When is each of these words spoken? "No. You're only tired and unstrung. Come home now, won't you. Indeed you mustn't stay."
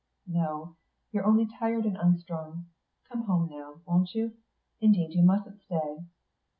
"No. 0.25 0.77
You're 1.11 1.27
only 1.27 1.45
tired 1.45 1.85
and 1.85 1.95
unstrung. 1.95 2.65
Come 3.07 3.21
home 3.25 3.49
now, 3.51 3.81
won't 3.85 4.15
you. 4.15 4.33
Indeed 4.81 5.11
you 5.13 5.21
mustn't 5.21 5.61
stay." 5.61 6.05